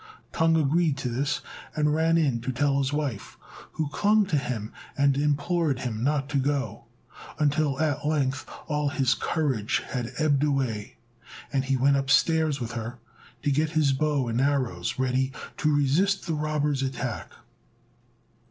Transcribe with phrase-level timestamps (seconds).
[0.33, 1.41] Tung agreed to this,
[1.75, 3.37] and ran in to tell his wife,
[3.73, 6.85] who clung to him and implored him not to go,
[7.37, 10.95] until at length all his courage had ebbed away,
[11.53, 12.97] and he went upstairs with her
[13.43, 17.31] to get his bow and arrows ready to resist the robbers' attack.